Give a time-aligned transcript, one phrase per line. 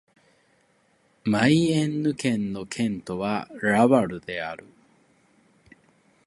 [1.25, 4.65] マイエンヌ県の県都はラヴァルである